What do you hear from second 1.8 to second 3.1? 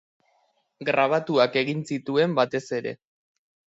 zituen batez ere.